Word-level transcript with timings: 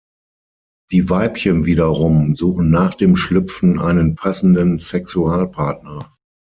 Die 0.91 1.11
Weibchen 1.11 1.65
wiederum 1.65 2.35
suchen 2.35 2.71
nach 2.71 2.95
dem 2.95 3.15
Schlüpfen 3.15 3.77
einen 3.79 4.15
passenden 4.15 4.79
Sexualpartner. 4.79 6.11